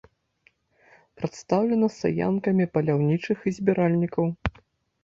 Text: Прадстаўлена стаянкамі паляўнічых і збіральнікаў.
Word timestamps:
Прадстаўлена 1.19 1.91
стаянкамі 1.99 2.69
паляўнічых 2.79 3.37
і 3.47 3.57
збіральнікаў. 3.61 4.25